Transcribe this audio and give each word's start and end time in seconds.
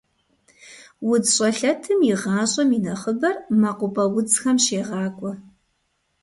УдзщӀэлъэтым 1.11 1.99
и 2.11 2.13
гъащӀэм 2.21 2.69
и 2.77 2.79
нэхъыбэр 2.85 3.35
мэкъупӀэ 3.59 4.05
удзхэм 4.17 4.57
щегъакӀуэ. 4.63 5.31